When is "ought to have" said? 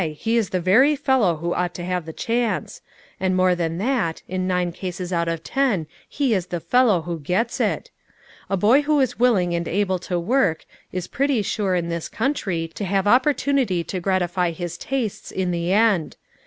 1.53-2.07